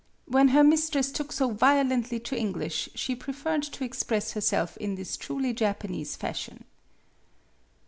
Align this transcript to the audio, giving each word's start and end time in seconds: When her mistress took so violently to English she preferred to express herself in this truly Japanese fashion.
When 0.25 0.47
her 0.47 0.63
mistress 0.63 1.11
took 1.11 1.31
so 1.31 1.51
violently 1.51 2.19
to 2.21 2.35
English 2.35 2.89
she 2.95 3.15
preferred 3.15 3.61
to 3.61 3.83
express 3.83 4.31
herself 4.31 4.75
in 4.77 4.95
this 4.95 5.15
truly 5.15 5.53
Japanese 5.53 6.15
fashion. 6.15 6.63